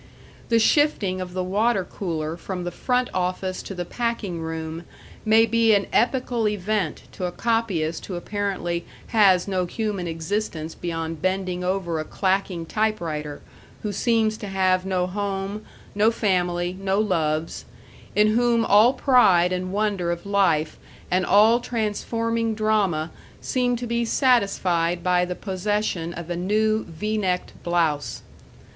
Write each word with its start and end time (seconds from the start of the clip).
The 0.49 0.57
shifting 0.57 1.21
of 1.21 1.33
the 1.33 1.43
water 1.43 1.83
cooler 1.83 2.35
from 2.35 2.63
the 2.63 2.71
front 2.71 3.07
office 3.13 3.61
to 3.61 3.75
the 3.75 3.85
packing 3.85 4.39
room 4.41 4.83
may 5.25 5.45
be 5.45 5.75
an 5.75 5.85
epochal 5.93 6.47
event 6.49 7.03
to 7.11 7.25
a 7.25 7.31
copyist 7.31 8.07
who 8.07 8.15
apparently 8.15 8.83
has 9.09 9.47
no 9.47 9.67
human 9.67 10.07
existence 10.07 10.73
beyond 10.73 11.21
bending 11.21 11.63
over 11.63 11.99
a 11.99 12.03
clacking 12.03 12.65
typewriter, 12.65 13.43
who 13.83 13.91
seems 13.91 14.37
to 14.37 14.47
have 14.47 14.87
no 14.87 15.05
home, 15.05 15.63
no 15.93 16.09
family, 16.09 16.75
no 16.81 16.99
loves; 16.99 17.65
in 18.15 18.29
whom 18.29 18.65
all 18.65 18.93
pride 18.93 19.53
and 19.53 19.71
wonder 19.71 20.09
of 20.09 20.25
life 20.25 20.79
and 21.11 21.27
all 21.27 21.59
transforming 21.59 22.55
drama 22.55 23.11
seem 23.39 23.75
to 23.75 23.85
be 23.85 24.03
satisfied 24.03 25.03
by 25.03 25.25
the 25.25 25.35
possession 25.35 26.11
of 26.11 26.31
a 26.31 26.35
new 26.35 26.85
V 26.85 27.19
necked 27.19 27.53
blouse. 27.61 28.23